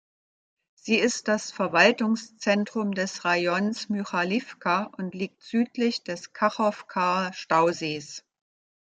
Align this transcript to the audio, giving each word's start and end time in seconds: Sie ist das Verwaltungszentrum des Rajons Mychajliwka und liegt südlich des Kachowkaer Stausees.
Sie 0.73 0.95
ist 0.95 1.27
das 1.27 1.51
Verwaltungszentrum 1.51 2.93
des 2.95 3.23
Rajons 3.23 3.87
Mychajliwka 3.89 4.85
und 4.97 5.13
liegt 5.13 5.43
südlich 5.43 6.01
des 6.03 6.33
Kachowkaer 6.33 7.33
Stausees. 7.33 8.25